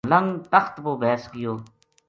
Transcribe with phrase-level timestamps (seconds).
[0.07, 1.53] ملنگ تخت پو بیس گیو